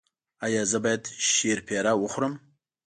ایا 0.45 0.63
زه 0.71 0.77
باید 0.83 1.03
شیرپیره 1.31 1.93
وخورم؟ 1.97 2.33